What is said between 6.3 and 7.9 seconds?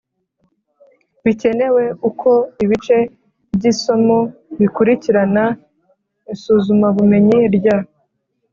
izusumabumenyi rya